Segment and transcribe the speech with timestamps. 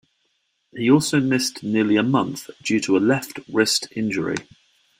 [0.75, 4.33] He also missed nearly a month due to a left wrist injury.